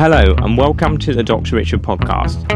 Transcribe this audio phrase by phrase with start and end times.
[0.00, 1.56] Hello, and welcome to the Dr.
[1.56, 2.46] Richard podcast,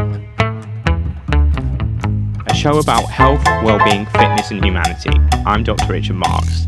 [2.49, 5.09] a show about health, well-being, fitness, and humanity.
[5.45, 5.91] I'm Dr.
[5.91, 6.67] Richard Marks.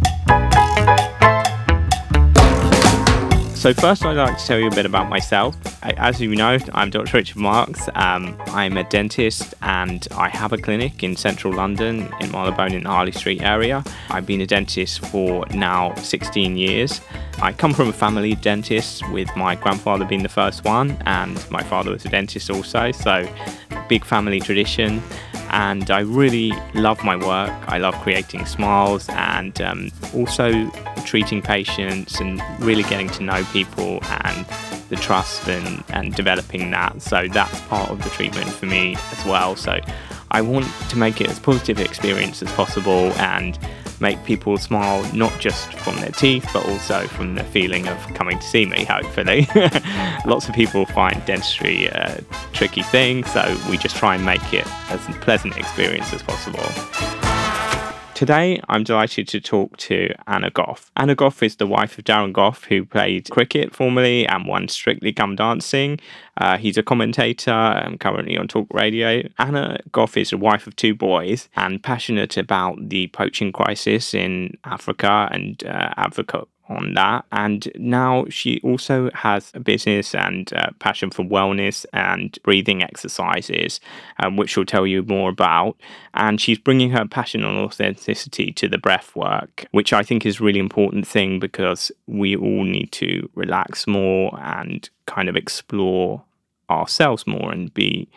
[3.65, 5.57] So, first, I'd like to tell you a bit about myself.
[5.81, 7.17] As you know, I'm Dr.
[7.17, 7.89] Richard Marks.
[7.95, 12.85] Um, I'm a dentist and I have a clinic in central London in Marylebone in
[12.85, 13.83] Harley Street area.
[14.11, 17.01] I've been a dentist for now 16 years.
[17.41, 21.43] I come from a family of dentists, with my grandfather being the first one, and
[21.49, 23.27] my father was a dentist also, so
[23.89, 25.01] big family tradition
[25.49, 27.53] and I really love my work.
[27.67, 30.69] I love creating smiles and um, also
[31.05, 34.45] treating patients and really getting to know people and
[34.89, 37.01] the trust and, and developing that.
[37.01, 39.55] So that's part of the treatment for me as well.
[39.55, 39.79] So
[40.31, 43.57] I want to make it as positive experience as possible and
[43.99, 48.37] make people smile not just from their teeth but also from the feeling of coming
[48.39, 49.47] to see me hopefully.
[50.25, 54.67] Lots of people find dentistry a tricky thing so we just try and make it
[54.89, 57.24] as pleasant experience as possible
[58.15, 60.89] Today, I'm delighted to talk to Anna Gough.
[60.95, 65.11] Anna Gough is the wife of Darren Gough, who played cricket formerly and won Strictly
[65.11, 65.99] Come Dancing.
[66.37, 69.21] Uh, he's a commentator and currently on talk radio.
[69.37, 74.57] Anna Gough is a wife of two boys and passionate about the poaching crisis in
[74.63, 77.25] Africa and uh, advocate on that.
[77.31, 83.79] And now she also has a business and uh, passion for wellness and breathing exercises,
[84.19, 85.77] um, which she'll tell you more about.
[86.13, 90.41] And she's bringing her passion and authenticity to the breath work, which I think is
[90.41, 96.23] really important thing because we all need to relax more and kind of explore
[96.69, 98.09] ourselves more and be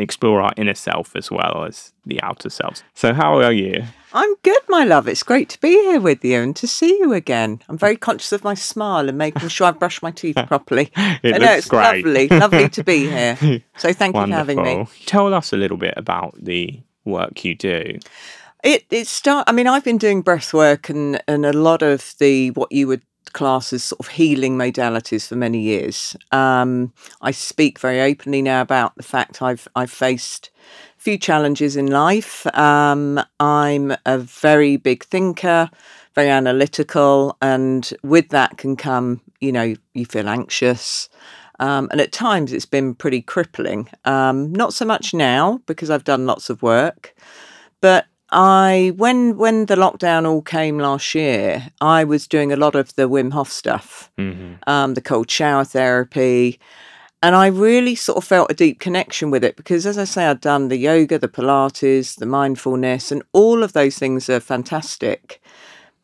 [0.00, 2.82] explore our inner self as well as the outer self.
[2.94, 3.84] So, how are you?
[4.12, 5.08] I'm good, my love.
[5.08, 7.60] It's great to be here with you and to see you again.
[7.68, 10.90] I'm very conscious of my smile and making sure I brush my teeth properly.
[11.22, 12.04] it I know it's great.
[12.04, 13.36] lovely, lovely to be here.
[13.76, 14.48] So, thank Wonderful.
[14.50, 14.88] you for having me.
[15.06, 17.98] Tell us a little bit about the work you do.
[18.64, 19.44] It it start.
[19.48, 22.86] I mean, I've been doing breath work and and a lot of the what you
[22.88, 23.02] would
[23.32, 26.16] class as sort of healing modalities for many years.
[26.32, 30.50] Um, I speak very openly now about the fact I've I've faced
[30.98, 32.46] a few challenges in life.
[32.56, 35.70] Um, I'm a very big thinker,
[36.14, 41.08] very analytical, and with that can come, you know, you feel anxious.
[41.58, 43.88] Um, and at times it's been pretty crippling.
[44.04, 47.14] Um, not so much now because I've done lots of work,
[47.80, 52.74] but I when when the lockdown all came last year, I was doing a lot
[52.74, 54.54] of the Wim Hof stuff, mm-hmm.
[54.66, 56.58] um, the cold shower therapy,
[57.22, 60.26] and I really sort of felt a deep connection with it because, as I say,
[60.26, 65.40] I'd done the yoga, the Pilates, the mindfulness, and all of those things are fantastic.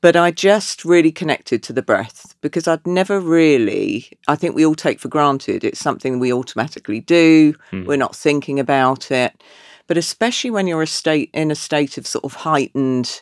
[0.01, 4.67] But I just really connected to the breath because I'd never really, I think we
[4.67, 5.63] all take for granted.
[5.63, 7.55] It's something we automatically do.
[7.71, 7.87] Mm.
[7.87, 9.41] We're not thinking about it
[9.93, 13.21] but especially when you're a state in a state of sort of heightened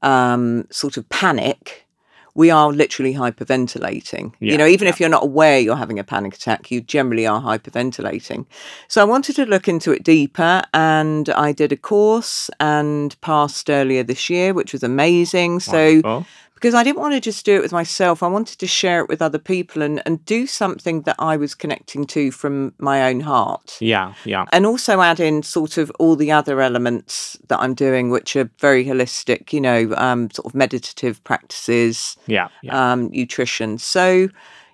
[0.00, 1.86] um, sort of panic,
[2.34, 4.32] we are literally hyperventilating.
[4.40, 4.88] Yeah, you know, even yeah.
[4.94, 8.46] if you're not aware you're having a panic attack, you generally are hyperventilating.
[8.88, 13.68] So I wanted to look into it deeper and I did a course and passed
[13.68, 15.60] earlier this year, which was amazing.
[15.66, 16.22] Wonderful.
[16.22, 16.26] So
[16.58, 18.20] because I didn't want to just do it with myself.
[18.20, 21.54] I wanted to share it with other people and, and do something that I was
[21.54, 23.78] connecting to from my own heart.
[23.80, 24.44] Yeah, yeah.
[24.52, 28.50] And also add in sort of all the other elements that I'm doing, which are
[28.58, 32.92] very holistic, you know, um, sort of meditative practices, yeah, yeah.
[32.92, 33.78] Um, nutrition.
[33.78, 34.28] So,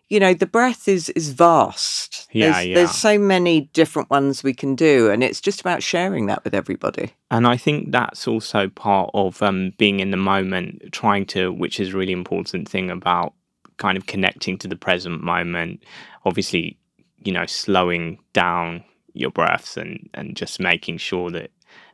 [0.09, 2.29] you know, the breath is is vast.
[2.33, 2.75] Yeah, there's, yeah.
[2.75, 6.55] there's so many different ones we can do, and it's just about sharing that with
[6.55, 7.15] everybody.
[7.31, 11.81] And I think that's also part of um, being in the moment, trying to, which
[11.81, 13.35] is a really important thing about
[13.77, 15.83] kind of connecting to the present moment.
[16.25, 16.79] Obviously,
[17.25, 18.85] you know, slowing down
[19.15, 21.51] your breaths and and just making sure that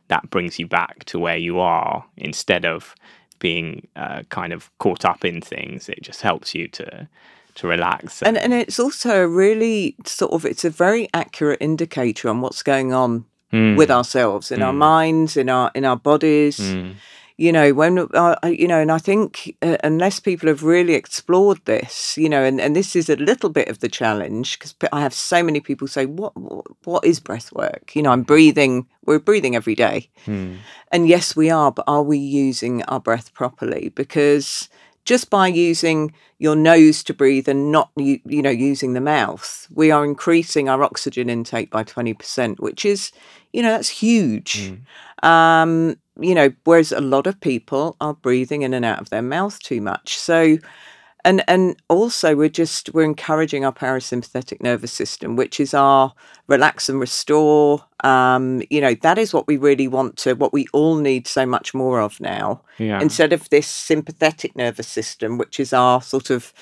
[0.09, 2.95] that brings you back to where you are instead of
[3.39, 5.87] being uh, kind of caught up in things.
[5.87, 7.07] It just helps you to
[7.61, 8.21] to relax.
[8.23, 12.63] And and it's also a really sort of it's a very accurate indicator on what's
[12.63, 13.77] going on mm.
[13.77, 14.65] with ourselves in mm.
[14.65, 14.79] our hmm.
[14.79, 16.59] minds, in our in our bodies.
[16.59, 16.95] Mm.
[17.37, 21.59] You know, when uh, you know, and I think uh, unless people have really explored
[21.65, 25.01] this, you know, and, and this is a little bit of the challenge because I
[25.01, 26.33] have so many people say, "What
[26.83, 28.85] what is breath work?" You know, I'm breathing.
[29.05, 30.55] We're breathing every day, hmm.
[30.91, 31.71] and yes, we are.
[31.71, 33.89] But are we using our breath properly?
[33.89, 34.69] Because
[35.05, 39.67] just by using your nose to breathe and not you, you know using the mouth
[39.73, 43.11] we are increasing our oxygen intake by 20% which is
[43.53, 45.27] you know that's huge mm.
[45.27, 49.21] um, you know whereas a lot of people are breathing in and out of their
[49.21, 50.57] mouth too much so
[51.23, 56.13] and and also we're just we're encouraging our parasympathetic nervous system which is our
[56.47, 60.65] relax and restore um you know that is what we really want to what we
[60.73, 62.99] all need so much more of now Yeah.
[63.01, 66.53] instead of this sympathetic nervous system which is our sort of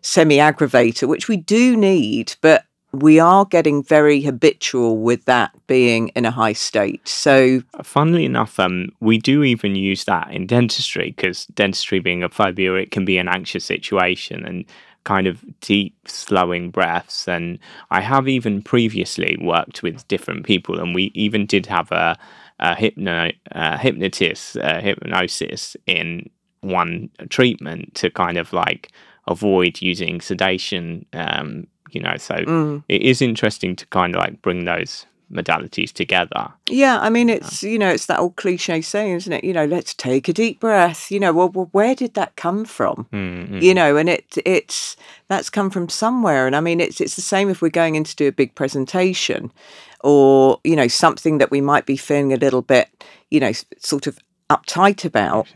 [0.00, 6.08] semi aggravator which we do need but we are getting very habitual with that being
[6.08, 11.14] in a high state so Funnily enough, um, we do even use that in dentistry
[11.16, 14.64] because dentistry being a phobia, it can be an anxious situation and
[15.04, 17.28] kind of deep, slowing breaths.
[17.28, 17.58] And
[17.90, 22.18] I have even previously worked with different people, and we even did have a,
[22.60, 26.28] a hypno, uh, hypnotist, uh, hypnosis in
[26.60, 28.90] one treatment to kind of like
[29.26, 31.06] avoid using sedation.
[31.12, 32.82] Um, you know, so mm.
[32.88, 36.52] it is interesting to kind of like bring those modalities together.
[36.68, 39.44] Yeah, I mean, it's you know, it's that old cliche saying, isn't it?
[39.44, 41.10] You know, let's take a deep breath.
[41.10, 43.06] You know, well, well where did that come from?
[43.12, 44.96] Mm, You know, and it it's
[45.28, 46.46] that's come from somewhere.
[46.46, 48.54] And I mean, it's it's the same if we're going in to do a big
[48.54, 49.52] presentation,
[50.00, 52.88] or you know, something that we might be feeling a little bit,
[53.30, 54.18] you know, sort of
[54.50, 55.48] uptight about.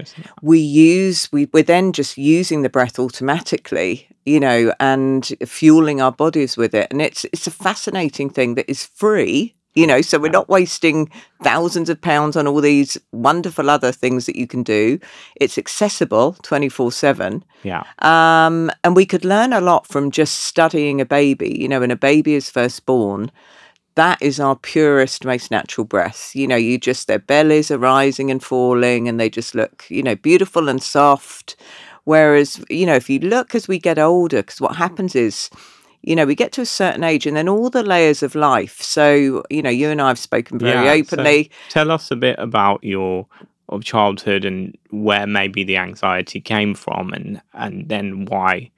[0.42, 6.12] We use we we're then just using the breath automatically, you know, and fueling our
[6.12, 6.88] bodies with it.
[6.90, 9.54] And it's it's a fascinating thing that is free.
[9.74, 11.10] You know, so we're not wasting
[11.42, 14.98] thousands of pounds on all these wonderful other things that you can do.
[15.36, 17.42] It's accessible 24 7.
[17.62, 17.84] Yeah.
[18.00, 21.56] Um, and we could learn a lot from just studying a baby.
[21.58, 23.30] You know, when a baby is first born,
[23.94, 26.34] that is our purest, most natural breath.
[26.34, 30.02] You know, you just, their bellies are rising and falling and they just look, you
[30.02, 31.56] know, beautiful and soft.
[32.04, 34.76] Whereas, you know, if you look as we get older, because what mm.
[34.76, 35.50] happens is,
[36.02, 38.82] you know, we get to a certain age and then all the layers of life.
[38.82, 41.50] So, you know, you and I have spoken very Yeah, so- openly.
[41.68, 43.26] Tell us a bit about your
[43.68, 48.70] of childhood and where maybe the anxiety came from, and and then why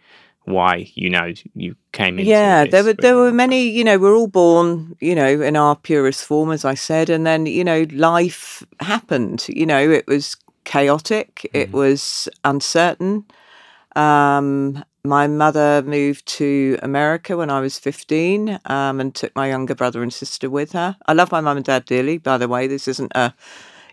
[0.44, 3.98] why you know you came into yeah this, there were there were many you know
[3.98, 7.64] we're all born you know in our purest form as i said and then you
[7.64, 13.24] know life happened you know it was chaotic it was uncertain.
[13.96, 19.74] Um my mother moved to america when i was 15 um, and took my younger
[19.74, 20.96] brother and sister with her.
[21.06, 23.34] I love my mum and dad dearly by the way this isn't a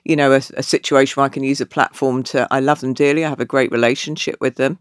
[0.05, 2.93] you know a, a situation where i can use a platform to i love them
[2.93, 4.79] dearly i have a great relationship with them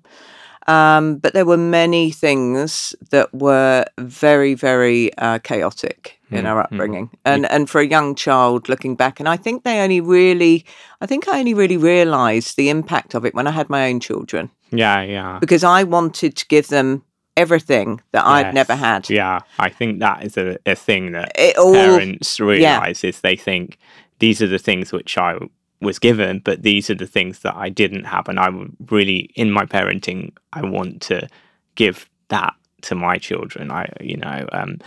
[0.71, 7.11] um, but there were many things that were very, very uh, chaotic in our upbringing,
[7.25, 10.65] and and for a young child looking back, and I think they only really,
[11.01, 13.99] I think I only really realised the impact of it when I had my own
[13.99, 14.51] children.
[14.71, 15.39] Yeah yeah.
[15.41, 17.03] Because I wanted to give them
[17.37, 19.11] everything that I'd never had.
[19.11, 23.37] yeah I think that is a, a thing that It all, parents realize is they
[23.37, 23.79] think
[24.21, 25.39] these are the things which I
[25.81, 29.31] was given, but these are the things that I didn't have, and I would really
[29.35, 31.29] in my parenting I want to
[31.75, 33.71] give that to my children.
[33.71, 34.79] I you know um,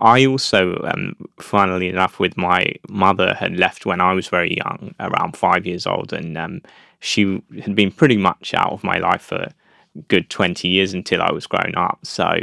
[0.00, 4.94] I also um, funnily enough with my mother had left when I was very young,
[5.00, 6.62] around five years old, and um,
[7.00, 9.52] she had been pretty much out of my life for a
[10.08, 11.98] good twenty years until I was grown up.
[12.02, 12.40] So.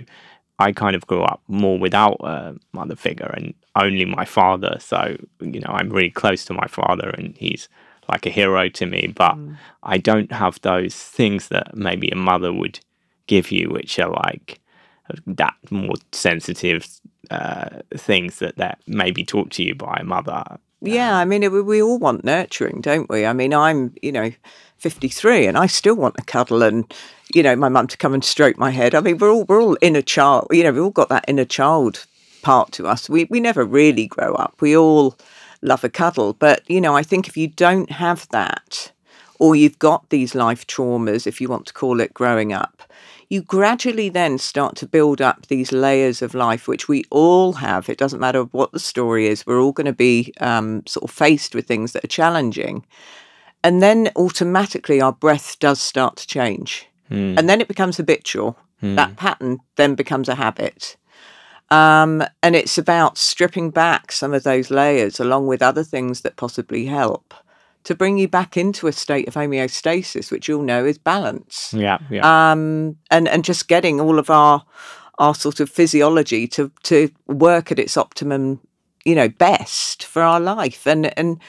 [0.60, 4.78] I kind of grew up more without a mother figure and only my father.
[4.80, 7.70] So, you know, I'm really close to my father and he's
[8.09, 9.13] like a hero to me.
[9.15, 9.57] But mm.
[9.83, 12.80] I don't have those things that maybe a mother would
[13.27, 14.59] give you, which are like
[15.09, 16.87] uh, that more sensitive
[17.30, 20.44] uh, things that, that maybe taught to you by a mother.
[20.81, 23.26] Yeah, um, I mean, it, we all want nurturing, don't we?
[23.26, 24.31] I mean, I'm, you know,
[24.78, 26.92] 53 and I still want a cuddle and,
[27.33, 28.94] you know, my mum to come and stroke my head.
[28.94, 31.45] I mean, we're all, we're all inner child, you know, we've all got that inner
[31.45, 32.06] child
[32.44, 33.09] part to us.
[33.09, 34.56] We, we never really grow up.
[34.61, 35.18] We all
[35.61, 36.33] love a cuddle.
[36.33, 38.92] But, you know, I think if you don't have that,
[39.40, 42.83] or you've got these life traumas, if you want to call it growing up,
[43.30, 47.90] you gradually then start to build up these layers of life, which we all have.
[47.90, 51.11] It doesn't matter what the story is, we're all going to be um, sort of
[51.11, 52.85] faced with things that are challenging.
[53.64, 56.87] And then automatically our breath does start to change.
[57.37, 58.57] And then it becomes habitual.
[58.95, 60.95] That pattern then becomes a habit.
[61.69, 66.38] Um, and it's about stripping back some of those layers along with other things that
[66.38, 67.33] possibly help
[67.83, 72.00] to bring you back into a state of homeostasis, which you'll know is balance Yeah,
[72.09, 72.52] yeah.
[72.52, 74.64] um, and and just getting all of our
[75.19, 78.59] our sort of physiology to to work at its optimum,
[79.06, 81.40] you know, best for our life, and and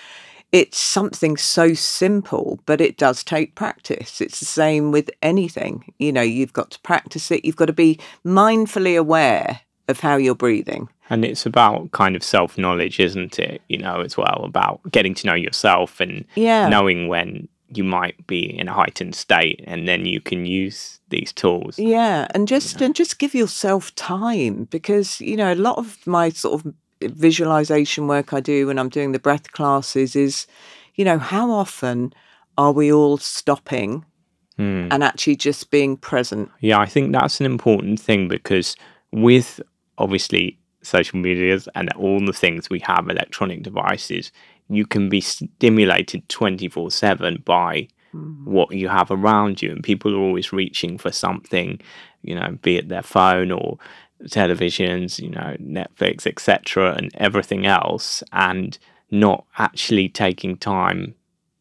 [0.53, 4.21] it's something so simple, but it does take practice.
[4.21, 6.23] It's the same with anything, you know.
[6.23, 7.45] You've got to practice it.
[7.45, 10.89] You've got to be mindfully aware of how you're breathing.
[11.11, 13.63] And it's about kind of self knowledge, isn't it?
[13.69, 16.69] You know, as well about getting to know yourself and Yeah.
[16.69, 21.33] knowing when you might be in a heightened state, and then you can use these
[21.33, 21.79] tools.
[21.79, 26.31] Yeah, and just and just give yourself time because you know a lot of my
[26.31, 30.47] sort of visualization work I do when I'm doing the breath classes is,
[30.95, 32.13] you know, how often
[32.57, 34.05] are we all stopping
[34.57, 34.89] Hmm.
[34.91, 36.51] and actually just being present?
[36.61, 38.75] Yeah, I think that's an important thing because
[39.13, 39.61] with
[39.99, 44.33] obviously social medias and all the things we have, electronic devices,
[44.69, 48.45] you can be stimulated 24 7 by mm.
[48.45, 49.71] what you have around you.
[49.71, 51.81] And people are always reaching for something,
[52.23, 53.79] you know, be it their phone or
[54.25, 58.79] televisions, you know, Netflix, etc., and everything else, and
[59.11, 61.15] not actually taking time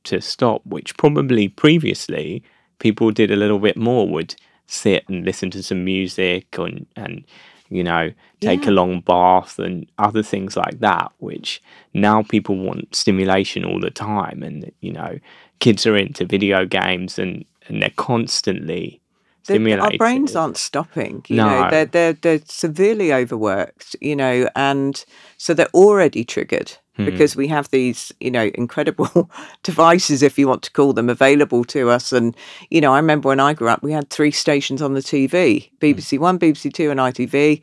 [0.04, 2.44] to stop, which probably previously
[2.80, 7.24] people did a little bit more, would sit and listen to some music and, and
[7.70, 8.72] you know, take Yeah.
[8.72, 11.62] a long bath and other things like that, which
[11.94, 14.44] now people want stimulation all the time.
[14.44, 15.20] And, you know,
[15.60, 19.02] kids are into video games and, and they're constantly
[19.46, 19.84] The- stimulated.
[19.94, 21.24] our brains aren't stopping.
[21.28, 21.70] You know, No.
[21.72, 23.96] they're they're they're severely overworked.
[24.02, 25.04] You know, and
[25.38, 27.06] so they're already triggered Hmm.
[27.06, 29.30] because we have these you know incredible
[29.64, 32.12] devices, if you want to call them, available to us.
[32.12, 32.36] And
[32.70, 35.70] you know, I remember when I grew up, we had three stations on the TV:
[35.80, 37.62] BBC One, BBC Two, and ITV.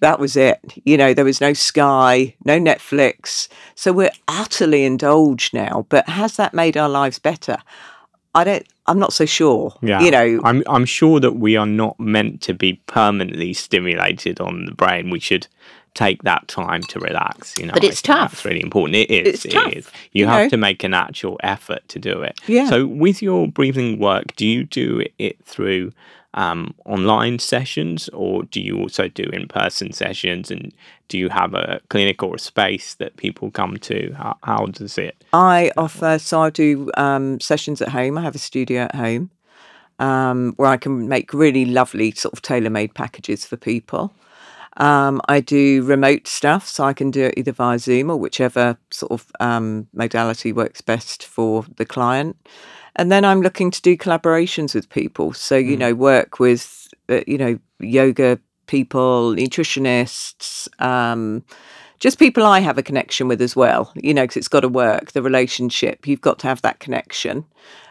[0.00, 0.58] That was it.
[0.86, 3.48] You know, there was no Sky, no Netflix.
[3.74, 5.84] So we're utterly indulged now.
[5.90, 7.58] But has that made our lives better?
[8.34, 8.66] I don't.
[8.86, 9.74] I'm not so sure.
[9.82, 14.40] Yeah, You know, I'm I'm sure that we are not meant to be permanently stimulated
[14.40, 15.10] on the brain.
[15.10, 15.46] We should
[15.94, 17.58] take that time to relax.
[17.58, 18.32] You know, But it's tough.
[18.32, 18.96] That's really important.
[18.96, 19.34] It is.
[19.34, 19.86] It's it tough, is.
[20.12, 20.48] You, you have know.
[20.50, 22.38] to make an actual effort to do it.
[22.46, 22.68] Yeah.
[22.68, 25.92] So with your breathing work, do you do it through
[26.34, 30.50] um, online sessions, or do you also do in-person sessions?
[30.50, 30.72] And
[31.08, 34.12] do you have a clinic or a space that people come to?
[34.12, 35.24] How, how does it?
[35.32, 38.18] I offer, so I do um, sessions at home.
[38.18, 39.30] I have a studio at home
[39.98, 44.12] um, where I can make really lovely sort of tailor made packages for people.
[44.76, 48.78] Um, I do remote stuff, so I can do it either via Zoom or whichever
[48.90, 52.36] sort of um, modality works best for the client.
[52.96, 55.32] And then I'm looking to do collaborations with people.
[55.32, 61.44] So, you know, work with, uh, you know, yoga people, nutritionists, um,
[61.98, 64.68] just people I have a connection with as well, you know, because it's got to
[64.68, 66.06] work, the relationship.
[66.06, 67.44] You've got to have that connection.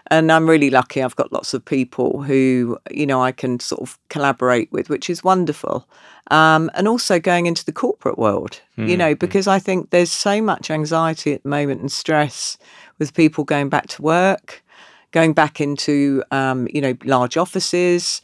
[0.08, 1.03] And I'm really lucky.
[1.03, 5.08] I've got lots of people who, you know, I can sort of collaborate with, which
[5.08, 5.88] is wonderful.
[6.32, 10.41] Um, and also going into the corporate world, you know, because I think there's so
[10.41, 12.58] much anxiety at the moment and stress
[12.98, 14.63] with people going back to work,
[15.12, 18.22] going back into, um, you know, large offices.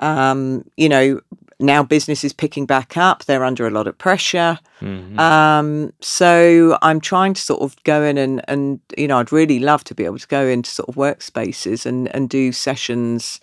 [0.00, 1.20] Um, you know,
[1.60, 3.24] now business is picking back up.
[3.24, 4.58] They're under a lot of pressure.
[4.80, 5.18] Mhm.
[5.18, 9.58] Um, so I'm trying to sort of go in and, and you know, I'd really
[9.58, 13.40] love to be able to go into sort of workspaces and, and do sessions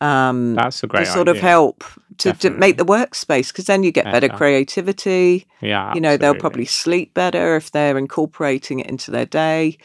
[0.00, 1.84] um, That's a great to sort of help
[2.18, 4.36] to, to make the workspace because then you get better Better.
[4.36, 5.46] creativity.
[5.60, 9.78] Yeah, You know, they'll probably sleep better if they're incorporating it into their day.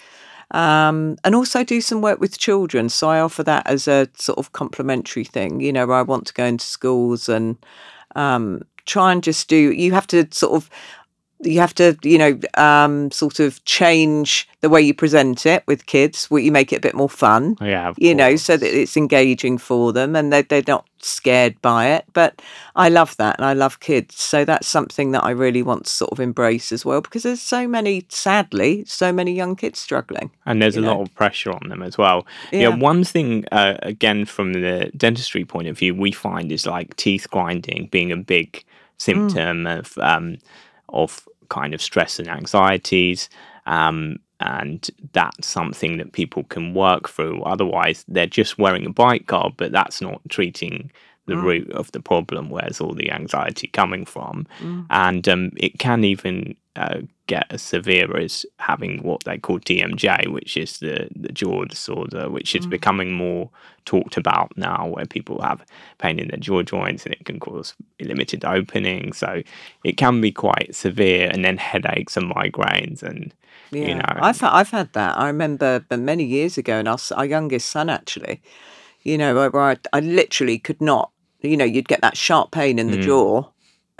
[0.52, 2.90] Um, and also do some work with children.
[2.90, 6.34] So I offer that as a sort of complementary thing, you know, I want to
[6.34, 7.58] go into schools and
[8.16, 10.70] um, try and just do, you have to sort of,
[11.44, 15.86] you have to, you know, um, sort of change the way you present it with
[15.88, 18.96] kids, where you make it a bit more fun Yeah, you know, so that it's
[18.96, 22.06] engaging for them and they're, they're not scared by it.
[22.14, 22.42] But
[22.76, 24.16] I love that and I love kids.
[24.22, 27.42] So that's something that I really want to sort of embrace as well because there's
[27.42, 30.30] so many, sadly, so many young kids struggling.
[30.46, 30.94] and there's a know.
[30.98, 32.28] lot of pressure on them as well.
[32.52, 32.76] Yeah, Yeah.
[32.76, 37.28] one thing uh, again from the dentistry point of view, we find is like teeth
[37.32, 38.64] grinding being a big
[39.00, 39.04] Mm.
[39.04, 40.38] symptom of um,
[40.90, 43.30] of kind of stress and anxieties.
[43.68, 47.44] Um, and that's something that people can work through.
[47.44, 50.92] Otherwise, they're just wearing a bite guard, but that's not treating
[51.28, 51.44] the Mm.
[51.44, 52.50] root of the problem.
[52.50, 54.48] Where's all the anxiety coming from?
[54.60, 54.86] Mm.
[54.90, 60.28] And um, it can even uh, get as severe as having what they call TMJ,
[60.32, 62.70] which is the, the jaw disorder, which is Mm.
[62.70, 63.50] becoming more
[63.86, 65.66] talked about now, where people have
[65.98, 69.12] pain in their jaw joints and it can cause limited opening.
[69.14, 69.42] So
[69.84, 73.04] it can be quite severe, and then headaches and migraines.
[73.04, 73.34] And
[73.72, 75.18] Yeah, you know, I've ha- I've had that.
[75.18, 78.42] I remember many years ago, and our, our youngest son actually,
[79.04, 81.12] you know, where where I, I literally could not,
[81.42, 83.04] you know, you'd get that sharp pain in the Mm.
[83.04, 83.44] jaw,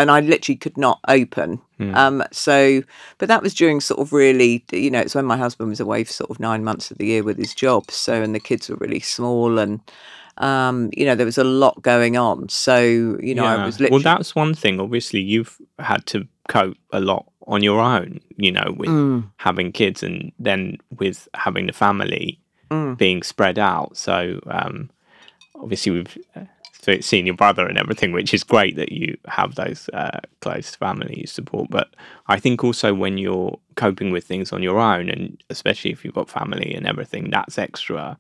[0.02, 1.62] and I literally could not open.
[1.80, 1.96] Mm.
[1.96, 2.84] Um, so,
[3.18, 6.04] but that was during sort of really, you know, it's when my husband was away
[6.04, 7.90] for sort of nine months of the year with his job.
[7.90, 9.80] So, and the kids were really small, and
[10.38, 12.50] um, you know, there was a lot going on.
[12.50, 12.80] So,
[13.22, 14.04] you know, I was literally.
[14.04, 14.80] well, that's one thing.
[14.80, 19.72] Obviously, you've had to cope a lot on your own, you know, with Mm, having
[19.72, 22.40] kids and then with having the family
[22.70, 22.98] mm.
[22.98, 23.98] being spread out.
[23.98, 24.90] So um,
[25.56, 26.46] obviously, we've uh,
[26.82, 30.76] to seeing your brother and everything, which is great that you have those uh, close
[30.76, 31.70] family support.
[31.70, 31.90] But
[32.28, 36.16] I think also when you're coping with things on your own, and especially if you've
[36.16, 38.18] got family and everything, that's extra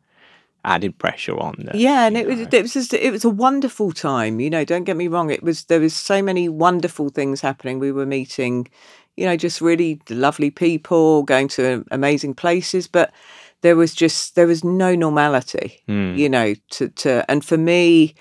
[0.63, 1.55] added pressure on.
[1.65, 4.39] That, yeah, and it was it was just, it was a wonderful time.
[4.39, 5.31] You know, don't get me wrong.
[5.31, 7.79] It was there was so many wonderful things happening.
[7.79, 8.67] We were meeting,
[9.17, 13.11] you know, just really lovely people, going to amazing places, but
[13.61, 15.81] there was just there was no normality.
[15.87, 16.15] Mm.
[16.15, 18.13] You know, to to and for me.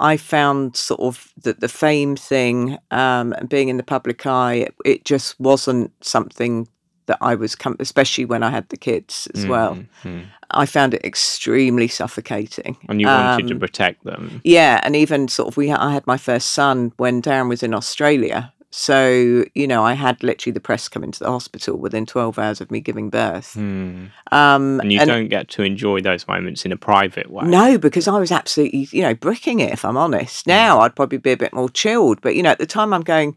[0.00, 4.68] I found sort of that the fame thing um, and being in the public eye,
[4.84, 6.68] it, just wasn't something
[7.06, 9.76] that I was, com- especially when I had the kids as well.
[9.76, 10.24] Mm, mm.
[10.50, 12.76] I found it extremely suffocating.
[12.88, 14.40] And you wanted to Um, protect them.
[14.44, 17.74] yeah, and even sort of we I had my first son when Darren was in
[17.74, 18.52] Australia.
[18.78, 22.60] So, you know, I had literally the press come into the hospital within 12 hours
[22.60, 23.54] of me giving birth.
[23.54, 24.10] Mm.
[24.30, 27.46] Um And you and- don't get to enjoy those moments in a private way.
[27.46, 30.46] no, because I was absolutely, you know, bricking it if I'm honest.
[30.46, 33.02] Now I'd probably be a bit more chilled, but you know, at the time I'm
[33.02, 33.34] going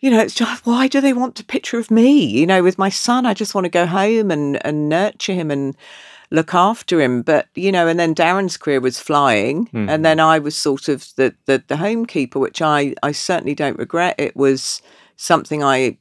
[0.00, 2.24] you know, it's just why do they want a picture of me?
[2.26, 5.50] You know, with my son, I just want to go home and and nurture him
[5.50, 5.74] and
[6.30, 7.22] look after him.
[7.22, 9.88] But you know, and then Darren's career was flying, Mhm.
[9.88, 13.78] and then I was sort of the the, the homekeeper, which I I certainly don't
[13.78, 14.14] regret.
[14.18, 14.82] It was
[15.16, 15.98] something I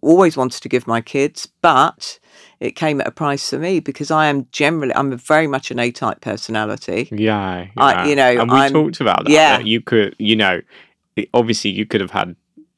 [0.00, 2.18] always wanted to give my kids, but
[2.60, 5.70] it came at a price for me because I am generally I'm a very much
[5.72, 7.08] an A type personality.
[7.10, 9.30] Yeah, I- you know, and we I'm- talked about that.
[9.32, 9.56] yeah.
[9.58, 10.60] that you could, you know,
[11.34, 12.36] obviously you could have had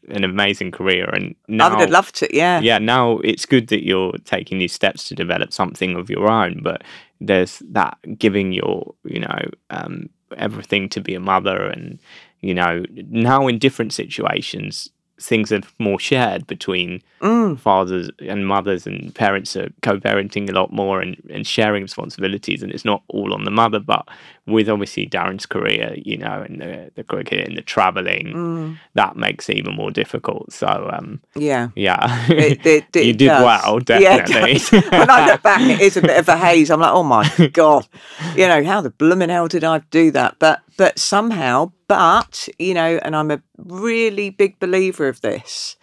[0.08, 2.60] an amazing career, and now I would have loved to, yeah.
[2.60, 6.60] yeah, now it's good that you're taking these steps to develop something of your own.
[6.62, 6.82] But
[7.20, 11.98] there's that giving your, you know, um, everything to be a mother, and
[12.40, 14.90] you know, now in different situations,
[15.20, 20.70] things are more shared between Mm, fathers and mothers and parents are co-parenting a lot
[20.70, 24.06] more and, and sharing responsibilities and it's not all on the mother but
[24.46, 29.16] with obviously darren's career you know and the, the cricket and the traveling mm, that
[29.16, 31.70] makes it even more difficult so um yeah.
[31.76, 33.42] yeah It, it, it you did does.
[33.42, 34.70] well definitely does.
[34.90, 36.70] when I look back, it is a bit of a haze.
[36.70, 37.88] I'm like, oh my god,
[38.36, 40.36] you know, how the blooming hell did I do that?
[40.38, 45.76] But but somehow, but you know, and I'm a really big believer of this,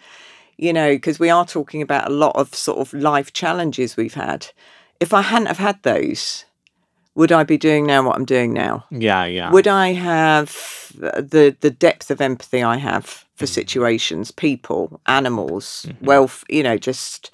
[0.58, 4.14] you know, because we are talking about a lot of sort of life challenges we've
[4.14, 4.48] had.
[5.00, 6.46] If I hadn't have had those,
[7.16, 8.86] would I be doing now what I'm doing now?
[8.90, 13.54] yeah yeah Would I have uh, the the depth of empathy I have for mm-hmm.
[13.54, 16.06] situations, people, animals, mm-hmm.
[16.06, 16.44] wealth?
[16.50, 17.32] You know, just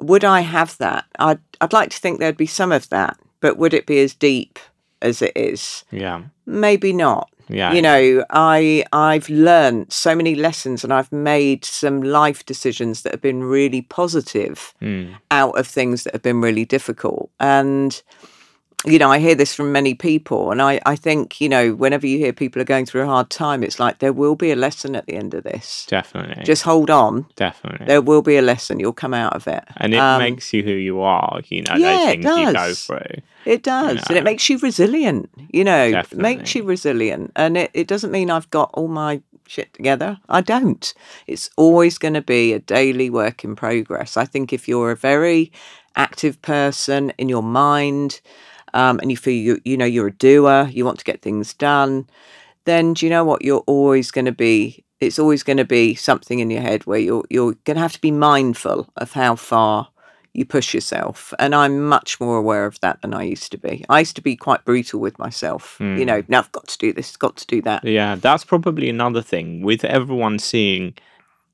[0.00, 1.04] would I have that?
[1.18, 4.14] I'd I'd like to think there'd be some of that, but would it be as
[4.14, 4.58] deep
[5.00, 5.84] as it is?
[5.90, 7.30] yeah Maybe not.
[7.48, 13.02] Yeah You know, I I've learned so many lessons, and I've made some life decisions
[13.02, 17.30] that have been really positive Mm, out of things that have been really difficult.
[17.38, 18.02] And,
[18.84, 20.50] you know, I hear this from many people.
[20.50, 23.30] And I, I think, you know, whenever you hear people are going through a hard
[23.30, 25.86] time, it's like there will be a lesson at the end of this.
[25.88, 27.26] definitely Just hold on.
[27.36, 28.80] definitely There will be a lesson.
[28.80, 29.64] You'll come out of it.
[29.78, 32.44] and it Um, makes you who you are you know yeah, those it things you
[32.46, 32.84] go does.
[32.86, 34.02] through It does.
[34.08, 34.16] And know.
[34.16, 37.32] it makes you resilient, you know, it makes you resilient.
[37.36, 40.18] And it, it doesn't mean I've got all my shit together.
[40.28, 40.92] I don't.
[41.26, 44.16] It's always going to be a daily work in progress.
[44.16, 45.52] I think if you're a very
[45.96, 48.20] active person in your mind
[48.74, 51.54] um, and you feel you, you know, you're a doer, you want to get things
[51.54, 52.06] done,
[52.64, 53.42] then do you know what?
[53.42, 56.98] You're always going to be, it's always going to be something in your head where
[56.98, 59.88] you're, you're going to have to be mindful of how far
[60.32, 61.32] you push yourself.
[61.38, 63.84] And I'm much more aware of that than I used to be.
[63.88, 65.76] I used to be quite brutal with myself.
[65.78, 67.84] You know, now I've got to do this, got to do that.
[67.84, 70.94] Yeah, that's probably another thing with everyone seeing,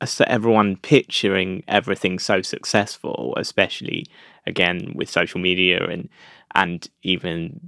[0.03, 4.07] so everyone picturing everything so successful, especially
[4.47, 6.09] again with social media and
[6.55, 7.61] and even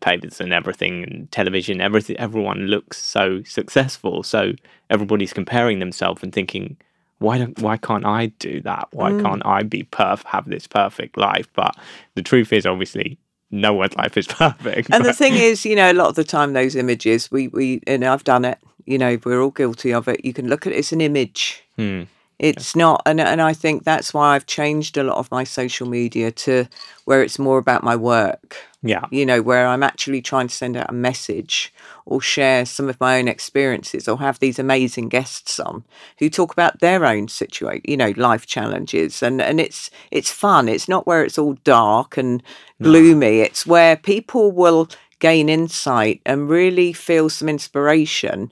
[0.00, 2.16] papers and everything and television, everything.
[2.18, 4.52] Everyone looks so successful, so
[4.88, 6.76] everybody's comparing themselves and thinking,
[7.18, 8.88] why don't why can't I do that?
[8.92, 9.22] Why Mm.
[9.22, 11.48] can't I be perf have this perfect life?
[11.54, 11.76] But
[12.14, 13.18] the truth is, obviously,
[13.50, 14.88] no one's life is perfect.
[14.92, 17.80] And the thing is, you know, a lot of the time those images, we, we,
[17.86, 20.24] and I've done it, you know, we're all guilty of it.
[20.24, 21.62] You can look at it, it's an image.
[21.76, 22.02] Hmm.
[22.40, 25.86] It's not, and, and I think that's why I've changed a lot of my social
[25.86, 26.66] media to
[27.04, 28.56] where it's more about my work.
[28.82, 31.70] yeah, you know, where I'm actually trying to send out a message
[32.06, 35.84] or share some of my own experiences or have these amazing guests on
[36.18, 39.22] who talk about their own situation, you know, life challenges.
[39.22, 40.66] And, and it's, it's fun.
[40.66, 42.42] It's not where it's all dark and
[42.82, 43.40] gloomy.
[43.40, 48.50] It's where people will gain insight and really feel some inspiration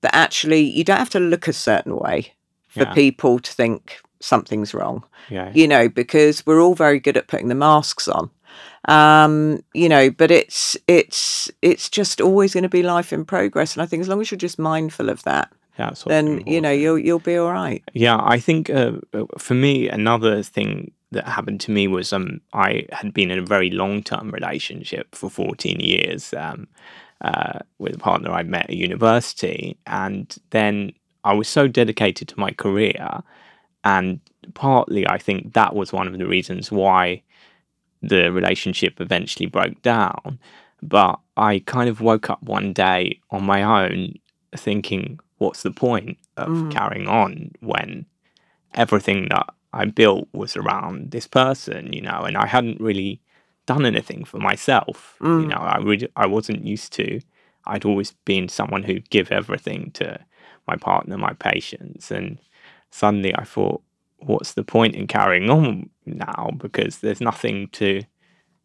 [0.00, 2.32] that actually you don't have to look a certain way
[2.76, 2.94] for Yeah.
[2.94, 7.48] people to think something's wrong yeah, you know, because we're all very good at putting
[7.48, 8.30] the masks on.
[8.88, 13.74] Um, you know, but it's it's it's just always going to be life in progress,
[13.74, 16.70] and I think as long as you're just mindful of that, yeah, then you know
[16.70, 17.82] you'll you'll be all right.
[17.92, 18.92] Yeah, I think uh,
[19.38, 23.46] for me, another thing that happened to me was um, I had been in a
[23.46, 26.68] very long term relationship for 14 years um,
[27.20, 29.78] uh, with a partner I met at university.
[29.86, 30.92] And then
[31.26, 33.22] I was so dedicated to my career.
[33.84, 34.20] And
[34.54, 37.22] partly, I think that was one of the reasons why
[38.00, 40.38] the relationship eventually broke down.
[40.82, 44.14] But I kind of woke up one day on my own
[44.56, 46.70] thinking, what's the point of Mm.
[46.70, 48.06] carrying on when
[48.74, 53.20] everything that I built was around this person, you know, and I hadn't really
[53.66, 55.16] done anything for myself.
[55.20, 55.48] You Mm.
[55.48, 57.20] know, I would I wasn't used to.
[57.66, 60.20] I'd always been someone who'd give everything to
[60.66, 62.38] my partner, my patients, and
[62.90, 63.82] suddenly I thought,
[64.18, 66.50] what's the point in carrying on now?
[66.58, 68.02] Because there's nothing to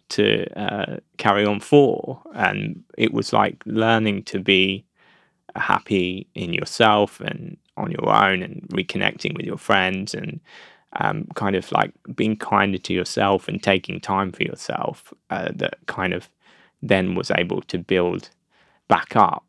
[0.09, 4.85] to uh, carry on for, and it was like learning to be
[5.55, 10.39] happy in yourself and on your own and reconnecting with your friends and
[10.99, 15.77] um, kind of like being kinder to yourself and taking time for yourself uh, that
[15.87, 16.29] kind of
[16.81, 18.29] then was able to build
[18.87, 19.45] back up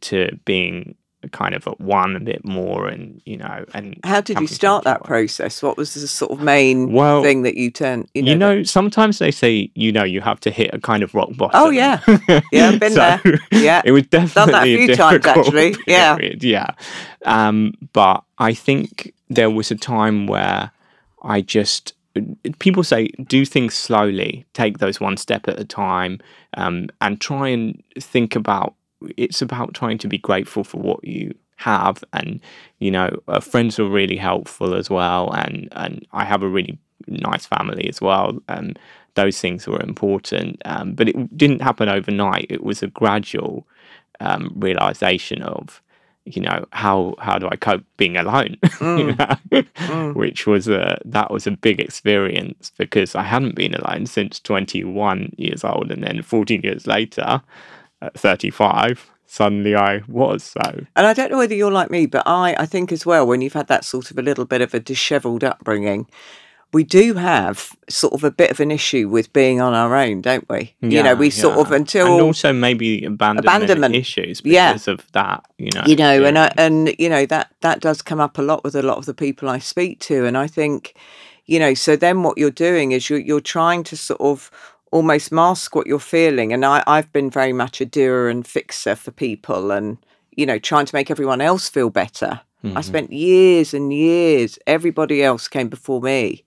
[0.00, 0.94] to being
[1.32, 4.84] kind of at one a bit more and you know and How did you start
[4.84, 5.62] that process?
[5.62, 8.08] What was the sort of main Well, thing that you turned?
[8.14, 11.02] You know, you that- sometimes they say, you know, you have to hit a kind
[11.02, 11.60] of rock bottom.
[11.60, 12.00] Oh, yeah.
[12.52, 13.20] Yeah, been there.
[13.50, 13.82] Yeah.
[13.84, 15.76] It was definitely Done that a few times, difficult actually.
[15.88, 16.16] Yeah.
[16.16, 16.70] period, Yeah.
[17.24, 20.70] Um, but I think there was a time where
[21.22, 21.94] I just,
[22.60, 26.20] people say, do things slowly, take those one step at a time,
[26.56, 28.74] um, and try and think about,
[29.16, 32.40] it's about trying to be grateful for what you have and
[32.78, 36.78] you know uh, friends were really helpful as well and and i have a really
[37.08, 38.78] nice family as well and
[39.18, 42.46] those things were important um, but it didn't happen overnight.
[42.48, 43.66] It was a gradual
[44.20, 45.82] um, realization of
[46.24, 48.56] you know how how do i cope being alone?
[48.80, 50.12] You know?
[50.12, 55.32] which was a that was a big experience because i hadn't been alone since 21
[55.36, 57.40] years old and then 14 years later
[58.02, 60.60] at 35 suddenly i was so
[60.96, 63.40] And I don't know whether you're like me, but I, I think as well, when
[63.42, 66.06] you've had that sort of a little bit of a dishevelled upbringing,
[66.72, 70.22] we do have sort of a bit of an issue with being on our own,
[70.22, 70.74] don't we?
[70.80, 73.94] you know, Yeah, we sort of until and also maybe abandonment, Abandonment.
[73.94, 74.72] issues Yeah.
[74.72, 78.00] because of that you know you know and I, and you know that that does
[78.02, 80.46] come up a lot with a lot of the people i speak to and i
[80.46, 80.94] think
[81.46, 84.50] you know so then what you're doing is you're, you're trying to sort of
[84.90, 88.94] almost mask what you're feeling and I, i've been very much a doer and fixer
[88.94, 89.98] for people and
[90.36, 95.22] you know trying to make everyone else feel better i spent years and years everybody
[95.22, 96.44] else came before me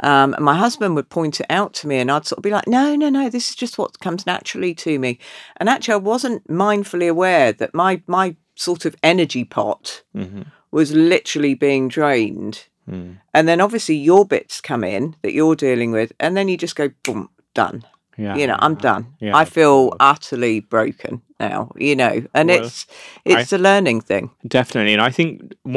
[0.00, 2.50] um, and my husband would point it out to me, and I'd sort of be
[2.50, 5.18] like, no, no, no, this is just what comes naturally to me.
[5.56, 10.48] And actually, I wasn't mindfully aware that my, my sort of energy pot Mhm.
[10.70, 12.66] was literally being drained.
[12.86, 13.20] Mm.
[13.32, 16.76] And then obviously your bits come in that you're dealing with, and then you just
[16.76, 17.30] go, boom,
[17.62, 17.82] done.
[18.24, 19.02] yeah You know, I'm done.
[19.20, 22.86] Yeah, I feel utterly broken now, you know, and Well, it's
[23.24, 24.30] it's a learning thing.
[24.58, 25.28] definitely and i think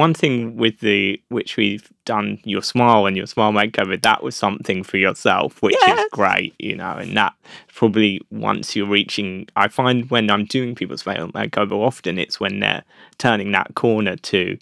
[0.03, 0.99] one thing with the
[1.35, 5.75] which we've done your smile and your smile makeover that was something for yourself which
[5.87, 5.99] Yes.
[5.99, 7.33] is great you know and that
[7.79, 8.13] probably
[8.49, 9.27] once you're reaching
[9.63, 12.83] i find when i'm doing people's smile makeover often it's when they're
[13.25, 14.57] turning that corner to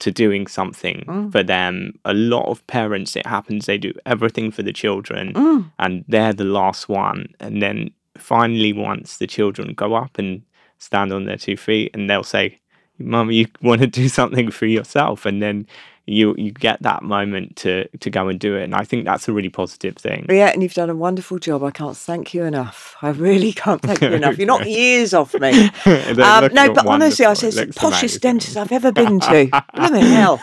[0.00, 1.32] to doing something Mm.
[1.32, 5.70] for them a lot of parents it happens they do everything for the children Mm.
[5.78, 10.42] and they're the last one and then finally once the children go up and
[10.78, 12.58] stand on their two feet and they'll say
[12.98, 15.66] mum you want to do something for yourself and then
[16.08, 19.28] you you get that moment to to go and do it and i think that's
[19.28, 21.62] a really positive thing Yeah, and you've done a wonderful job.
[21.62, 22.96] I can't thank you enough.
[23.02, 24.38] I really can't thank you enough.
[24.38, 25.70] You're not years off me.
[25.86, 28.20] Um, no, but honestly, I said it's the poshest amazing.
[28.20, 29.48] dentist I've ever been to.
[29.74, 30.40] Blimey hell.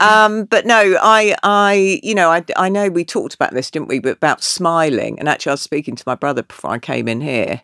[0.00, 3.88] Um, but no, I, I, you know, I, I know we talked about this, didn't
[3.88, 3.98] we?
[3.98, 5.18] But about smiling.
[5.18, 7.62] And actually, I was speaking to my brother before I came in here,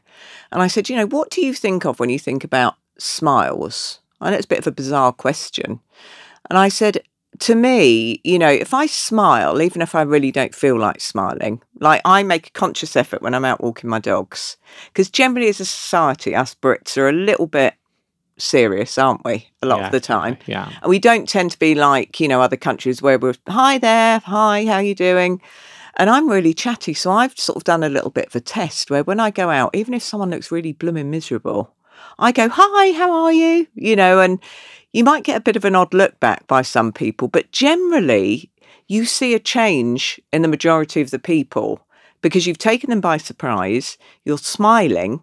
[0.53, 4.01] and I said, you know, what do you think of when you think about smiles?
[4.21, 5.81] I know it's a bit of a bizarre question,
[6.49, 7.03] and I said.
[7.41, 11.61] To me, you know, if I smile, even if I really don't feel like smiling,
[11.81, 15.61] like I make a conscious effort when I'm out walking my dogs, because generally as
[15.61, 17.75] a society, us Brits are a little bit
[18.37, 19.49] serious, aren't we?
[19.63, 20.39] A lot Yeah, of the time.
[20.47, 23.79] yeah And we don't tend to be like, you know, other countries where we're, hi
[23.79, 25.41] there, hi, how you doing?
[25.97, 26.95] And I'm really chatty.
[26.95, 29.51] So I've sort of done a little bit of a test where when I go
[29.51, 31.73] out, even if someone looks really blooming miserable,
[32.19, 33.67] I go, hi, how are you?
[33.75, 34.41] You know, and
[34.95, 38.51] you might get a bit of an odd look back by some people, but generally
[38.87, 41.85] you see a change in the majority of the people
[42.23, 45.23] because you've taken them by surprise, you're smiling,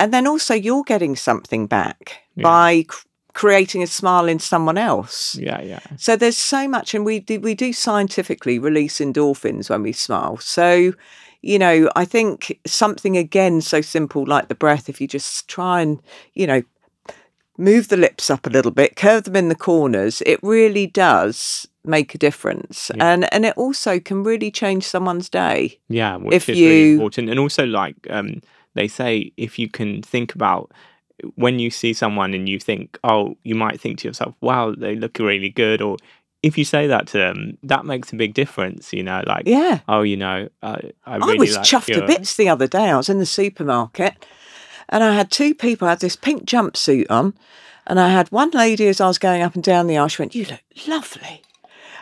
[0.00, 2.42] and then also you're getting something back Yeah.
[2.42, 5.36] by c- creating a smile in someone else.
[5.36, 5.80] Yeah, yeah.
[5.96, 10.38] So there's so much, and we do, we do scientifically release endorphins when we smile.
[10.38, 10.92] So,
[11.40, 15.82] you know, I think something again so simple like the breath, if you just try
[15.82, 16.02] and,
[16.34, 16.62] you know,
[17.56, 21.68] move the lips up a little bit, curve them in the corners, it really does
[21.84, 22.90] make a difference.
[22.94, 23.12] Yeah.
[23.12, 25.78] And and it also can really change someone's day.
[25.88, 27.30] Yeah, which If is really important.
[27.30, 28.40] And also, like um,
[28.74, 30.72] they say, if you can think about
[31.36, 34.96] when you see someone and you think, oh, you might think to yourself, wow, they
[34.96, 35.80] look really good.
[35.80, 35.96] Or
[36.42, 39.80] if you say that to them, that makes a big difference, you know, like, Yeah.
[39.88, 42.00] oh, you know, uh, I really I was like chuffed your...
[42.00, 42.90] to bits the other day.
[42.90, 44.26] I was in the supermarket
[44.94, 47.34] and I had two people, I had this pink jumpsuit on,
[47.84, 50.22] and I had one lady as I was going up and down the aisle, she
[50.22, 51.42] went, You look lovely.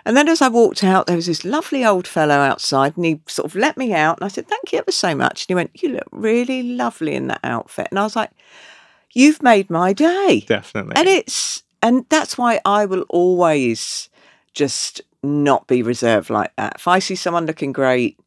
[0.05, 3.21] And then as I walked out, there was this lovely old fellow outside and he
[3.27, 5.43] sort of let me out and I said, Thank you ever so much.
[5.43, 7.89] And he went, You look really lovely in that outfit.
[7.91, 8.31] And I was like,
[9.15, 10.45] You've made my day.
[10.47, 10.95] Definitely.
[10.97, 14.11] And it's and that's why I will always
[14.53, 16.75] just not be reserved like that.
[16.77, 18.19] If I see someone looking great,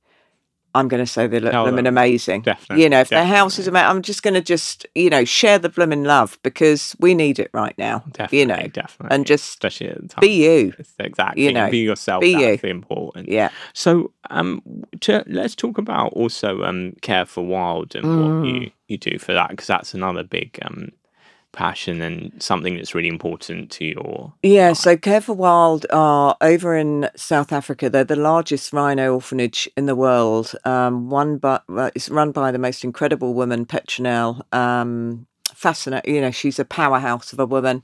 [0.75, 1.93] I'm going to say they look Tell blooming them.
[1.97, 2.41] amazing.
[2.41, 3.79] Definitely, You know, if their house is definitely.
[3.79, 7.39] amazing, I'm just going to just you know share the blooming love because we need
[7.39, 8.03] it right now.
[8.11, 9.15] definitely, You know, definitely.
[9.15, 10.21] and just especially at the time.
[10.21, 10.73] be you.
[10.99, 11.43] Exactly.
[11.53, 12.21] know, be yourself.
[12.21, 12.39] be you.
[12.51, 13.29] that's the important.
[13.29, 13.49] Yeah.
[13.73, 14.61] So, um,
[15.01, 18.63] to, let's talk about also um, care for wild and what Mm.
[18.63, 20.89] you you do for that because that's another big um
[21.55, 24.33] passion and something that's really important to your.
[24.43, 27.89] Yeah, so Care for Wild are over in South Africa.
[27.89, 30.53] They're the largest rhino orphanage in the world.
[30.65, 34.41] Um, one, but uh, it's run by the most incredible woman, Petronel.
[34.53, 37.83] Um, fascinating, you know, she's a powerhouse of a woman.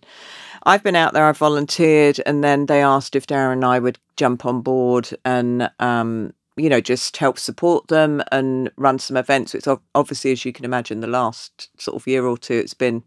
[0.63, 3.97] I've been out there, I've volunteered, and then they asked if Darren and I would
[4.17, 9.55] jump on board and, um, you know, just help support them and run some events.
[9.67, 13.03] Ob- obviously, as you can imagine, the last sort of year or two, it's been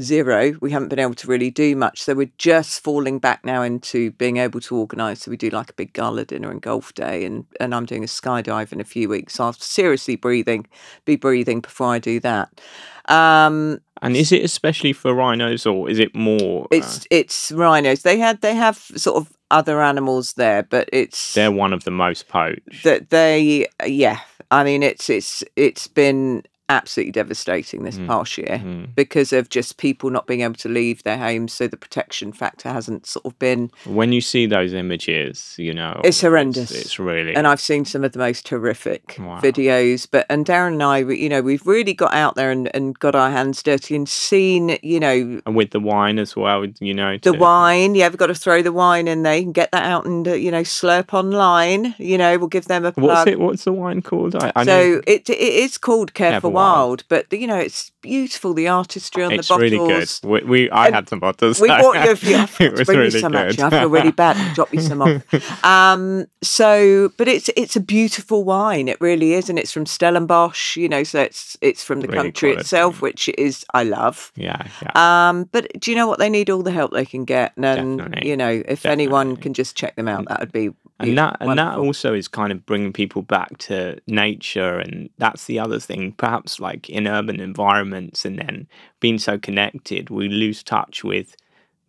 [0.00, 0.54] zero.
[0.60, 2.02] We haven't been able to really do much.
[2.02, 5.20] So we're just falling back now into being able to organise.
[5.20, 8.04] So we do like a big gala dinner and golf day, and and I'm doing
[8.04, 9.34] a skydive in a few weeks.
[9.34, 10.66] So I'll seriously breathing,
[11.04, 12.60] be breathing before I do that.
[13.08, 16.64] Um, And is it especially for rhinos or is it more?
[16.64, 18.02] uh, it's it's rhinos.
[18.02, 21.90] They had they have sort of other animals there, but it's they're one of the
[21.90, 22.84] most poached.
[22.84, 24.20] that they yeah.
[24.50, 26.42] I mean, it's it's it's been
[26.72, 28.06] absolutely devastating this Mm.
[28.06, 28.60] past year.
[28.64, 28.94] Mm.
[28.94, 31.52] because of just people not being able to leave their homes.
[31.52, 33.70] So the protection factor hasn't sort of been.
[33.84, 36.70] When you see those images, you know It's horrendous.
[36.70, 39.40] It's, really And I've seen some of the most horrific Wow.
[39.40, 40.06] videos.
[40.10, 42.98] But and Darren and I, we- you know, we've really got out there and, and
[42.98, 45.40] got our hands dirty and seen, you know.
[45.46, 46.64] and with the wine as well.
[46.80, 49.36] You know The to- wine, yeah, we've got to throw the wine in there.
[49.36, 51.94] You can get that out and, uh, you know, slurp online.
[51.98, 53.04] You know, we'll give them a plug.
[53.06, 53.38] What's it?
[53.40, 54.34] What's the wine called?
[54.36, 57.04] I, I know So it it is called Care, Care for for Wild.
[57.08, 59.72] But you know it's beautiful the artistry on it's the bottles.
[59.72, 60.44] It's really good.
[60.48, 61.60] We, we I And had some bottles.
[61.60, 62.36] We bought you a few.
[62.66, 63.48] It bring really some good.
[63.48, 63.64] actually.
[63.64, 64.54] I feel really bad.
[64.54, 65.22] Drop you some off.
[65.64, 68.88] Um, so, but it's it's a beautiful wine.
[68.88, 70.76] It really is, and it's from Stellenbosch.
[70.76, 72.60] You know, so it's it's from the Really country quality.
[72.60, 74.32] itself, which is I love.
[74.36, 75.28] yeah, yeah.
[75.30, 76.18] Um, but do you know what?
[76.18, 78.28] They need all the help they can get, and Definitely.
[78.28, 80.70] you know, if anyone can just check them out, that would be.
[81.02, 85.44] And that and that also is kind of bringing people back to nature and that's
[85.46, 88.66] the other thing perhaps like in urban environments and then
[89.00, 91.36] being so connected we lose touch with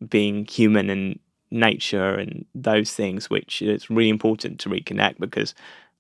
[0.10, 1.20] being human and
[1.52, 5.54] nature and those things which it's really important to reconnect because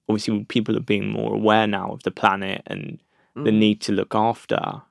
[0.10, 3.00] obviously people are being more aware now of the planet and
[3.36, 3.58] the Mm.
[3.58, 4.82] need to look after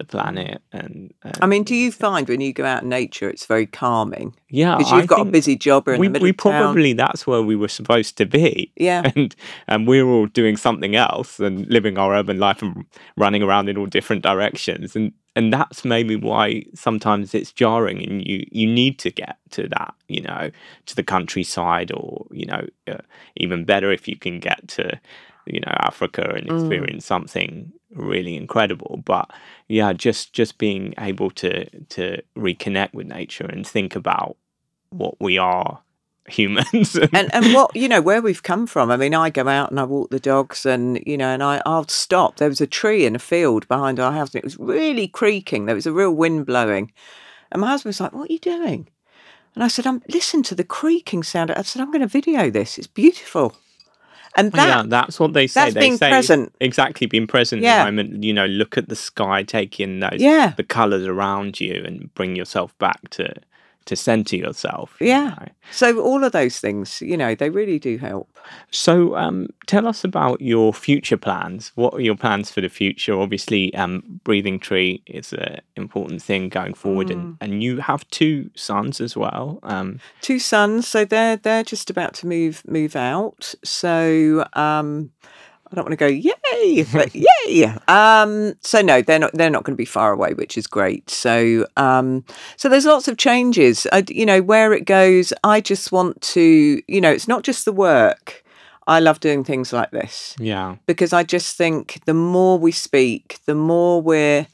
[0.00, 3.28] the planet and, and I mean, do you find when you go out in nature,
[3.28, 4.34] it's very calming?
[4.48, 7.54] Yeah because you've I got a busy job in we, we probably that's where we
[7.54, 8.72] were supposed to be.
[8.76, 9.10] Yeah.
[9.16, 9.34] and
[9.68, 12.84] and we're all doing something else and living our urban life and
[13.16, 14.96] running around in all different directions.
[14.96, 19.68] And and that's maybe why sometimes it's jarring and you you need to get to
[19.68, 20.50] that you know
[20.86, 22.98] to the countryside or you know uh,
[23.36, 25.00] even better if you can get to
[25.46, 26.54] you know Africa and Mm.
[26.60, 29.28] experience something really incredible but
[29.68, 34.36] yeah just just being able to to reconnect with nature and think about
[34.90, 35.80] what we are
[36.28, 38.90] humans and and what you know where we've come from.
[38.90, 41.60] I mean, I go out and I walk the dogs, and you know, and I
[41.66, 42.36] I'll stop.
[42.36, 45.66] There was a tree in a field behind our house, and it was really creaking.
[45.66, 46.92] There was a real wind blowing,
[47.50, 48.88] and my husband was like, "What are you doing?"
[49.54, 52.50] And I said, "I'm listen to the creaking sound." I said, "I'm going to video
[52.50, 52.78] this.
[52.78, 53.56] It's beautiful."
[54.36, 55.60] And oh, that yeah, that's what they say.
[55.62, 56.54] that's they being say present.
[56.60, 57.86] exactly being present Yeah.
[57.86, 58.22] in the moment.
[58.24, 60.52] You know, look at the sky, take in those Yeah.
[60.56, 63.32] the colours around you, and bring yourself back to
[63.86, 64.96] to center yourself.
[65.00, 65.34] you Yeah.
[65.38, 65.46] know.
[65.72, 68.28] So all of those things, you know, they really do help.
[68.70, 71.72] So, um, tell us about your future plans.
[71.74, 73.18] What are your plans for the future?
[73.18, 78.50] Obviously, um, breathing tree is an important thing going forward, and, and you have two
[78.54, 79.60] sons as well.
[79.62, 85.10] Um, two sons so they're they're just about to move move out so um
[85.70, 87.14] I don't want to go yay, but
[87.46, 87.64] yay.
[87.86, 89.32] Um, so no, they're not.
[89.34, 91.08] They're not going to be far away, which is great.
[91.08, 92.24] So, um,
[92.56, 93.86] so there's lots of changes.
[93.92, 95.32] I, you know, where it goes.
[95.44, 96.82] I just want to.
[96.88, 98.44] You know, it's not just the work.
[98.86, 103.38] I love doing things like this yeah, because I just think the more we speak,
[103.46, 104.48] the more we're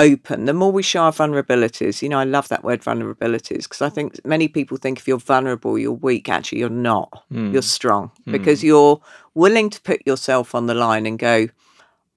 [0.00, 2.02] open, the more we show our vulnerabilities.
[2.02, 3.94] You know, I love that word vulnerabilities because I mm.
[3.94, 6.28] think many people think if you're vulnerable, you're weak.
[6.28, 7.24] Actually, you're not.
[7.32, 7.52] Mm.
[7.52, 8.32] You're strong mm.
[8.32, 9.00] because you're
[9.34, 11.48] willing to put yourself on the line and go,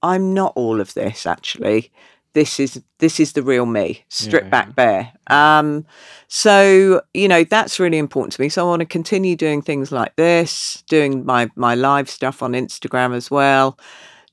[0.02, 1.90] I'm not all of this actually.
[2.32, 5.12] This is this is the real me, strip Yeah, back bare.
[5.28, 5.86] Um,
[6.26, 8.48] so you know that's really important to me.
[8.48, 12.52] So I want to continue doing things like this, doing my my live stuff on
[12.52, 13.78] Instagram as well,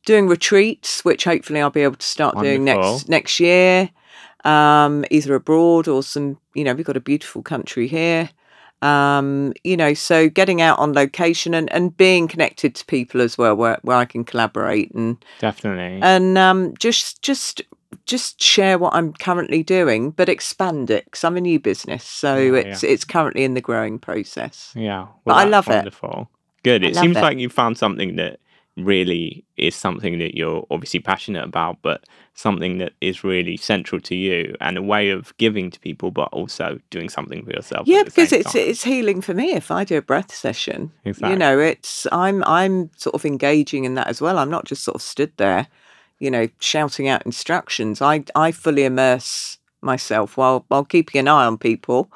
[0.05, 3.89] doing retreats, which hopefully I'll be able to start doing next next year,
[4.43, 6.37] um, either abroad or some.
[6.53, 8.29] You know, we've got a beautiful country here.
[8.81, 13.37] Um, you know, so getting out on location and, and being connected to people as
[13.37, 15.99] well, where, where I can collaborate and definitely.
[16.01, 17.61] and um, just just
[18.07, 22.35] just share what I'm currently doing, but expand it because I'm a new business, so
[22.37, 24.73] Yeah, it's it's currently in the growing process.
[24.75, 25.75] yeah, but I love it.
[25.75, 26.29] Wonderful.
[26.63, 26.83] Good.
[26.83, 27.21] I It seems it.
[27.21, 28.39] like you found something that
[28.83, 34.15] really is something that you're obviously passionate about, but something that is really central to
[34.15, 37.87] you and a way of giving to people, but also doing something for yourself.
[37.87, 38.63] Yeah, because it's time.
[38.63, 40.91] it's healing for me if I do a breath session.
[41.05, 41.31] Exactly.
[41.31, 44.37] You know, it's I'm I'm sort of engaging in that as well.
[44.37, 45.67] I'm not just sort of stood there,
[46.19, 48.01] you know, shouting out instructions.
[48.01, 52.11] I I fully immerse myself while while keeping an eye on people.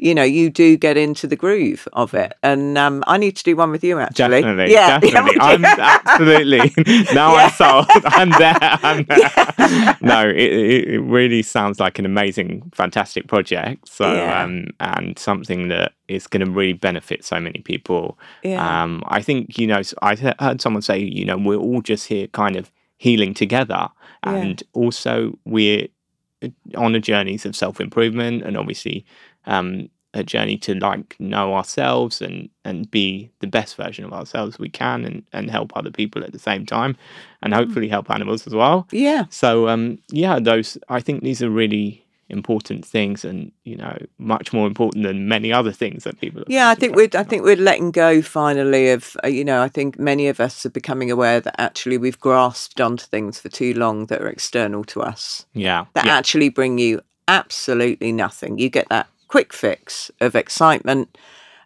[0.00, 3.44] You know, you do get into the groove of it, and um, I need to
[3.44, 4.42] do one with you actually.
[4.42, 5.34] Definitely, yeah, definitely.
[5.36, 6.72] yeah, I'm absolutely
[7.14, 7.44] now Yeah.
[7.44, 7.86] I'm sold.
[8.04, 8.58] I'm there.
[8.60, 9.96] I'm there.
[10.00, 13.88] No, it, it, really sounds like an amazing, fantastic project.
[13.88, 14.42] So, Yeah.
[14.42, 18.18] um, and something that is going to really benefit so many people.
[18.42, 18.82] Yeah.
[18.82, 19.80] Um, I think you know.
[20.02, 23.88] I heard someone say, you know, we're all just here, kind of healing together,
[24.26, 24.34] Yeah.
[24.34, 25.86] and also we're
[26.42, 29.06] uh, on a journeys of self improvement, and obviously.
[29.46, 34.60] Um, a journey to like know ourselves and and be the best version of ourselves
[34.60, 36.96] we can and and help other people at the same time
[37.42, 37.56] and Mm.
[37.56, 39.24] hopefully help animals as well yeah.
[39.30, 44.52] so um yeah those i think these are really important things and you know much
[44.52, 47.42] more important than many other things that people are Yeah, I think we're I think
[47.42, 51.10] we're letting go finally of uh, you know I think many of us are becoming
[51.10, 55.44] aware that actually we've grasped onto things for too long that are external to us
[55.54, 58.58] yeah that yeah, actually bring you absolutely nothing.
[58.58, 61.18] You get that quick fix of excitement,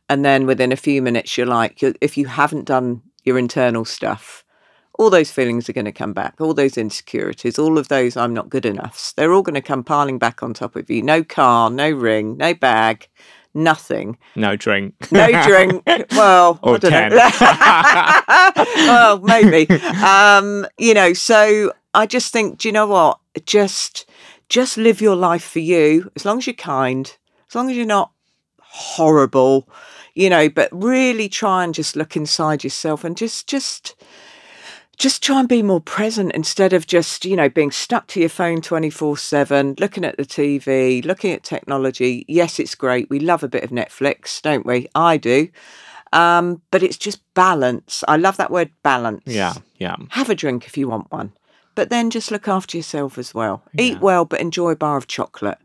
[0.08, 4.42] and then within a few minutes you're like if you haven't done your internal stuff.
[4.98, 8.32] All those feelings are going to come back, all those insecurities, all of those I'm
[8.32, 9.12] not good enoughs.
[9.18, 11.02] They're all going to come piling back on top of you.
[11.02, 13.06] No car, no ring, no bag,
[13.52, 14.16] nothing.
[14.34, 15.82] no drink No drink.
[16.12, 17.30] Well, Or I don't know.
[18.88, 19.70] well, maybe.
[20.02, 23.18] Um, you know, so I just think, do you know what?
[23.44, 24.06] Just
[24.48, 27.14] just live your life for you, as long as you're kind,
[27.48, 28.12] as long as you're not
[28.60, 29.68] horrible,
[30.14, 33.94] you know, but really try and just look inside yourself and just just
[34.96, 38.28] just try and be more present instead of just, you know, being stuck to your
[38.28, 42.24] phone 24 7, looking at the TV, looking at technology.
[42.26, 43.08] Yes, it's great.
[43.08, 44.88] We love a bit of Netflix, don't we?
[44.96, 45.48] I do.
[46.12, 48.02] Um, but it's just balance.
[48.08, 49.22] I love that word balance.
[49.26, 51.32] yeah yeah Have a drink if you want one,
[51.74, 53.62] but then just look after yourself as well.
[53.74, 53.84] Yeah.
[53.84, 55.58] Eat well, but enjoy a bar of chocolate.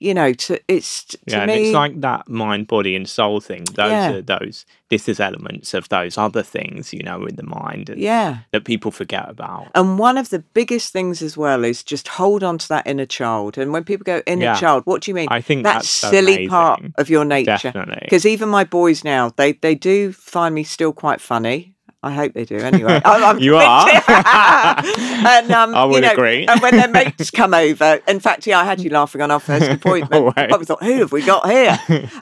[0.00, 3.64] You know, to it's to yeah, and it's like that mind, body, and soul thing.
[3.64, 4.10] Those Yeah.
[4.12, 4.64] are those.
[4.90, 8.38] This is elements of those other things, you know, in the mind and yeah.
[8.52, 9.66] that people forget about.
[9.74, 13.06] And one of the biggest things as well is just hold on to that inner
[13.06, 13.58] child.
[13.58, 14.54] And when people go inner Yeah.
[14.60, 15.28] child, what do you mean?
[15.30, 17.72] I think that that's silly part of your nature.
[18.02, 21.74] Because even my boys now, they they do find me still quite funny.
[22.02, 22.56] I hope they do.
[22.58, 23.88] Anyway, I'm, I'm You are.
[24.08, 26.46] and um, I would you know, agree.
[26.46, 29.40] And when their mates come over, in fact, yeah, I had you laughing on our
[29.40, 30.26] first appointment.
[30.26, 30.32] way.
[30.36, 31.78] I thought, who have we got here?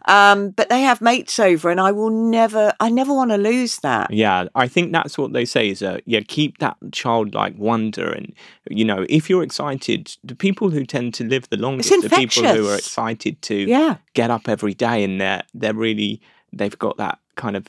[0.06, 3.78] um, but they have mates over, and I will never, I never want to lose
[3.80, 4.10] that.
[4.10, 8.34] Yeah, I think that's what they say is uh, yeah, keep that childlike wonder and
[8.70, 12.42] you know, if you're excited, the people who tend to live the longest are people
[12.44, 16.20] who are excited to Yeah, get up every day and they're they're really
[16.52, 17.66] they've got that kind of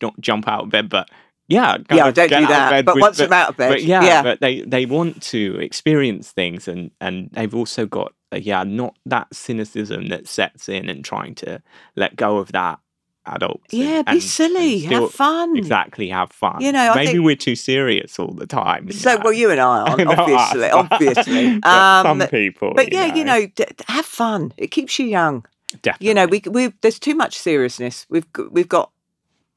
[0.00, 1.10] not jump out of bed but
[1.52, 2.84] yeah, Yeah, don't do that.
[2.84, 4.22] But with- once I'm out of bed, but yeah, yeah.
[4.22, 8.96] but they they want to experience things, and and they've also got uh, yeah, not
[9.06, 11.60] that cynicism that sets in and trying to
[11.96, 12.78] let go of that
[13.26, 13.72] adults.
[13.72, 15.56] and- Yeah, be and- and silly, still have fun.
[15.56, 16.60] Exactly, have fun.
[16.60, 18.90] You know, I maybe think- we're too serious all the time.
[18.90, 21.58] So, well, you and I aren't, Not us, obviously, obviously.
[21.62, 22.72] but Um, some people.
[22.74, 24.52] but yeah, you know, d- have fun.
[24.56, 25.44] It keeps you young.
[25.82, 26.08] definitely.
[26.08, 28.06] You know, we we there's too much seriousness.
[28.10, 28.90] We've we've got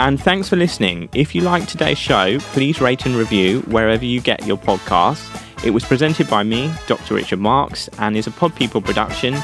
[0.01, 1.11] And thanks for listening.
[1.13, 5.29] If you liked today's show, please rate and review wherever you get your podcasts.
[5.63, 7.17] It was presented by me, Dr.
[7.17, 9.37] Richard Marks, and is a Pod People production.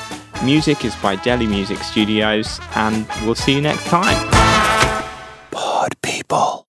[0.43, 4.17] Music is by Deli Music Studios, and we'll see you next time.
[5.51, 6.66] Pod People.